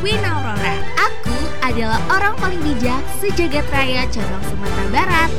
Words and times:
Queen 0.00 0.24
Aurora. 0.24 0.74
Aku 0.96 1.36
adalah 1.60 2.00
orang 2.08 2.32
paling 2.40 2.58
bijak 2.64 3.04
sejagat 3.20 3.68
raya 3.68 4.08
cabang 4.08 4.40
Sumatera 4.48 4.86
Barat. 4.88 5.30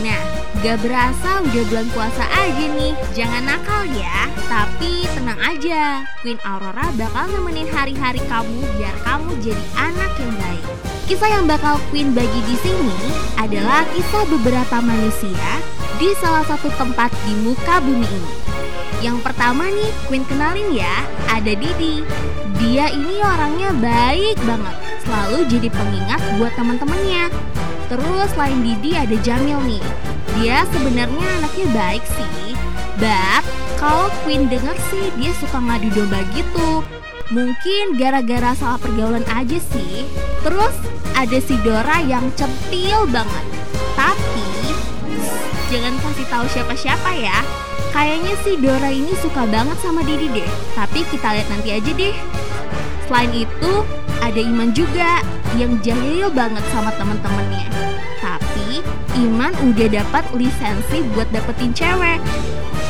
Nah, 0.00 0.22
gak 0.64 0.80
berasa 0.80 1.44
udah 1.44 1.64
bulan 1.68 1.86
puasa 1.92 2.24
aja 2.24 2.64
nih. 2.72 2.96
Jangan 3.12 3.44
nakal 3.44 3.84
ya. 3.92 4.32
Tapi 4.48 5.04
tenang 5.12 5.36
aja, 5.44 6.08
Queen 6.24 6.40
Aurora 6.40 6.88
bakal 6.96 7.28
nemenin 7.36 7.68
hari-hari 7.68 8.18
kamu 8.32 8.64
biar 8.80 8.96
kamu 9.04 9.30
jadi 9.44 9.64
anak 9.76 10.12
yang 10.16 10.32
baik. 10.40 10.64
Kisah 11.04 11.28
yang 11.28 11.44
bakal 11.44 11.76
Queen 11.92 12.16
bagi 12.16 12.40
di 12.48 12.56
sini 12.64 12.96
adalah 13.36 13.84
kisah 13.92 14.24
beberapa 14.24 14.80
manusia 14.80 15.60
di 16.00 16.16
salah 16.16 16.48
satu 16.48 16.72
tempat 16.80 17.12
di 17.28 17.36
muka 17.44 17.76
bumi 17.84 18.08
ini. 18.08 18.32
Yang 18.98 19.20
pertama 19.20 19.68
nih, 19.68 19.92
Queen 20.08 20.24
kenalin 20.26 20.74
ya, 20.74 21.06
ada 21.28 21.52
Didi. 21.52 22.02
Dia 22.58 22.90
ini 22.90 23.22
orangnya 23.22 23.70
baik 23.78 24.40
banget, 24.42 24.76
selalu 25.06 25.38
jadi 25.46 25.68
pengingat 25.70 26.20
buat 26.40 26.52
teman-temannya. 26.58 27.30
Terus 27.88 28.28
selain 28.34 28.60
Didi 28.60 28.98
ada 28.98 29.16
Jamil 29.22 29.60
nih. 29.64 29.84
Dia 30.36 30.66
sebenarnya 30.74 31.26
anaknya 31.40 31.66
baik 31.72 32.04
sih. 32.04 32.58
But 32.98 33.46
kalau 33.78 34.10
Queen 34.26 34.50
denger 34.50 34.74
sih 34.90 35.14
dia 35.16 35.30
suka 35.38 35.62
ngadu 35.62 35.88
domba 35.94 36.20
gitu. 36.34 36.82
Mungkin 37.30 38.00
gara-gara 38.00 38.56
salah 38.58 38.80
pergaulan 38.80 39.24
aja 39.30 39.60
sih. 39.72 40.02
Terus 40.42 40.74
ada 41.14 41.38
si 41.38 41.54
Dora 41.62 42.02
yang 42.02 42.28
centil 42.34 43.06
banget. 43.08 43.44
Tapi 43.94 44.27
jangan 45.68 45.94
kasih 46.00 46.26
tahu 46.28 46.44
siapa-siapa 46.50 47.10
ya. 47.16 47.38
Kayaknya 47.92 48.34
si 48.44 48.52
Dora 48.60 48.90
ini 48.92 49.12
suka 49.20 49.48
banget 49.48 49.76
sama 49.80 50.04
Didi 50.04 50.28
deh. 50.32 50.50
Tapi 50.76 51.04
kita 51.08 51.32
lihat 51.36 51.48
nanti 51.48 51.68
aja 51.72 51.90
deh. 51.92 52.16
Selain 53.08 53.32
itu, 53.32 53.72
ada 54.20 54.40
Iman 54.40 54.76
juga 54.76 55.24
yang 55.56 55.80
jahil 55.80 56.28
banget 56.28 56.60
sama 56.68 56.92
temen-temennya. 57.00 57.68
Tapi 58.20 58.84
Iman 59.16 59.56
udah 59.72 59.88
dapat 59.88 60.24
lisensi 60.36 61.00
buat 61.16 61.28
dapetin 61.32 61.72
cewek. 61.72 62.20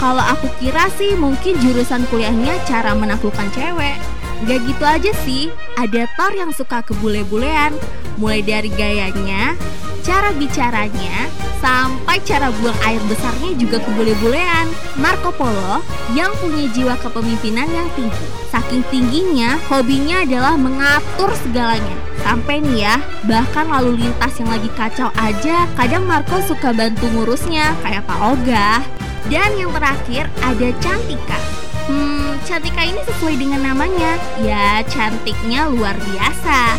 Kalau 0.00 0.24
aku 0.24 0.48
kira 0.58 0.88
sih 0.96 1.12
mungkin 1.14 1.60
jurusan 1.60 2.08
kuliahnya 2.08 2.56
cara 2.66 2.96
menaklukkan 2.96 3.52
cewek. 3.54 4.00
Gak 4.48 4.60
gitu 4.64 4.84
aja 4.88 5.12
sih, 5.22 5.52
ada 5.76 6.08
Thor 6.16 6.32
yang 6.32 6.50
suka 6.56 6.80
kebule-bulean. 6.80 7.76
Mulai 8.16 8.40
dari 8.40 8.72
gayanya, 8.72 9.52
cara 10.00 10.32
bicaranya, 10.32 11.28
sampai 11.60 12.18
cara 12.24 12.48
buang 12.58 12.76
air 12.88 13.00
besarnya 13.06 13.52
juga 13.54 13.78
kebule-bulean. 13.84 14.66
Marco 14.98 15.30
Polo 15.36 15.84
yang 16.16 16.32
punya 16.40 16.66
jiwa 16.72 16.96
kepemimpinan 16.98 17.68
yang 17.70 17.88
tinggi. 17.94 18.26
Saking 18.50 18.82
tingginya, 18.90 19.60
hobinya 19.70 20.26
adalah 20.26 20.58
mengatur 20.58 21.30
segalanya. 21.46 21.96
Sampai 22.26 22.58
nih 22.60 22.84
ya, 22.84 22.96
bahkan 23.24 23.70
lalu 23.70 24.02
lintas 24.04 24.34
yang 24.42 24.50
lagi 24.50 24.68
kacau 24.74 25.08
aja, 25.14 25.70
kadang 25.78 26.04
Marco 26.04 26.42
suka 26.42 26.74
bantu 26.74 27.06
ngurusnya, 27.14 27.72
kayak 27.86 28.04
Pak 28.10 28.18
Oga. 28.18 28.82
Dan 29.30 29.54
yang 29.54 29.70
terakhir 29.70 30.26
ada 30.42 30.68
Cantika. 30.82 31.38
Hmm, 31.86 32.34
Cantika 32.42 32.82
ini 32.82 33.00
sesuai 33.06 33.38
dengan 33.38 33.62
namanya, 33.62 34.18
ya 34.42 34.82
cantiknya 34.90 35.70
luar 35.70 35.94
biasa. 35.94 36.76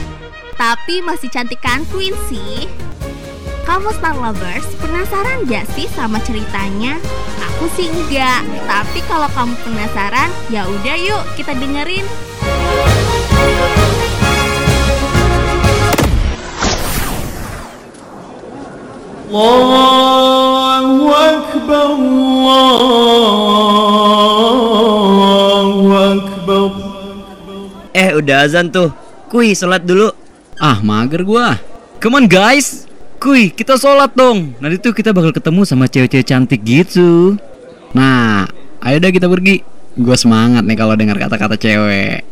Tapi 0.59 1.01
masih 1.01 1.31
cantikan 1.31 1.81
Queen 1.89 2.13
sih. 2.29 2.90
Kamu 3.71 3.87
Star 3.95 4.19
Lovers 4.19 4.67
penasaran 4.83 5.47
gak 5.47 5.63
sih 5.71 5.87
sama 5.95 6.19
ceritanya? 6.27 6.99
Aku 7.39 7.71
sih 7.71 7.87
enggak, 7.87 8.43
tapi 8.67 8.99
kalau 9.07 9.31
kamu 9.31 9.55
penasaran, 9.63 10.27
ya 10.51 10.67
udah 10.67 10.97
yuk 10.99 11.23
kita 11.39 11.55
dengerin. 11.55 12.03
Allahu 19.31 21.07
Akbar 21.15 21.95
Allahu 21.95 22.75
Akbar. 25.95 26.75
Eh 27.95 28.19
udah 28.19 28.43
azan 28.43 28.67
tuh. 28.67 28.91
Kui 29.31 29.55
sholat 29.55 29.87
dulu. 29.87 30.11
Ah 30.59 30.83
mager 30.83 31.23
gua. 31.23 31.55
Come 32.03 32.19
on 32.19 32.27
guys 32.27 32.90
Kui 33.21 33.53
kita 33.53 33.77
sholat 33.77 34.17
dong. 34.17 34.57
Nanti 34.57 34.81
tuh 34.81 34.97
kita 34.97 35.13
bakal 35.13 35.29
ketemu 35.29 35.61
sama 35.61 35.85
cewek-cewek 35.85 36.25
cantik 36.25 36.65
gitu. 36.65 37.37
Nah 37.93 38.49
ayo 38.81 38.97
dah 38.97 39.13
kita 39.13 39.29
pergi. 39.29 39.61
Gua 39.93 40.17
semangat 40.17 40.65
nih 40.65 40.73
kalau 40.73 40.97
dengar 40.97 41.21
kata-kata 41.21 41.53
cewek. 41.53 42.25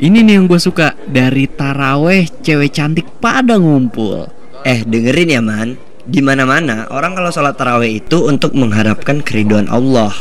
Ini 0.00 0.16
nih 0.24 0.38
yang 0.38 0.48
gue 0.48 0.56
suka 0.56 0.96
Dari 1.04 1.44
taraweh 1.44 2.30
cewek 2.46 2.70
cantik 2.70 3.10
pada 3.18 3.58
ngumpul. 3.58 4.30
Eh 4.62 4.86
dengerin 4.86 5.34
ya 5.34 5.42
man. 5.42 5.74
Di 6.06 6.22
mana 6.22 6.46
mana 6.46 6.86
orang 6.94 7.18
kalau 7.18 7.34
sholat 7.34 7.58
taraweh 7.58 7.98
itu 7.98 8.22
untuk 8.22 8.54
mengharapkan 8.54 9.18
keriduan 9.18 9.66
Allah. 9.66 10.14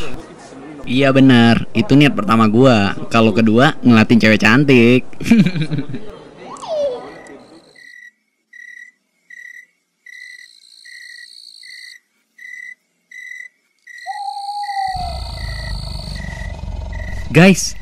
Iya 0.89 1.13
benar, 1.13 1.69
itu 1.77 1.93
niat 1.93 2.17
pertama 2.17 2.49
gua. 2.49 2.97
Kalau 3.13 3.29
kedua 3.29 3.77
ngelatin 3.85 4.17
cewek 4.17 4.41
cantik. 4.41 5.05
guys, 17.29 17.77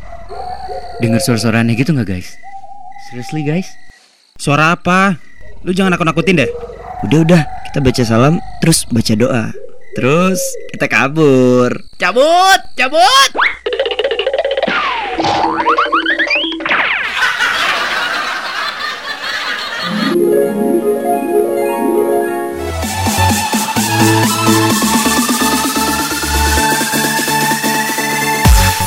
dengar 1.00 1.24
suara-suara 1.24 1.64
aneh 1.64 1.80
gitu 1.80 1.96
nggak 1.96 2.12
guys? 2.12 2.36
Seriously 3.08 3.48
guys? 3.48 3.72
Suara 4.36 4.76
apa? 4.76 5.16
Lu 5.64 5.72
jangan 5.72 5.96
nakut-nakutin 5.96 6.44
deh. 6.44 6.52
Udah 7.08 7.24
udah, 7.24 7.42
kita 7.72 7.80
baca 7.80 8.04
salam 8.04 8.44
terus 8.60 8.84
baca 8.92 9.16
doa. 9.16 9.67
Terus 9.98 10.38
kita 10.70 10.86
kabur. 10.86 11.74
Cabut, 11.98 12.62
cabut. 12.78 13.30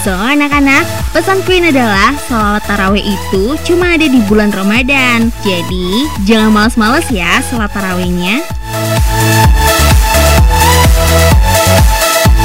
So 0.06 0.15
anak-anak, 0.15 0.87
pesan 1.10 1.42
Queen 1.42 1.66
adalah 1.75 2.15
sholat 2.31 2.62
taraweh 2.71 3.03
itu 3.03 3.59
cuma 3.66 3.98
ada 3.98 4.06
di 4.06 4.22
bulan 4.31 4.54
Ramadan. 4.54 5.34
Jadi 5.42 6.06
jangan 6.22 6.54
males-males 6.54 7.10
ya 7.10 7.42
sholat 7.50 7.75
tarawehnya. 7.75 8.47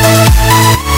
we 0.06 0.95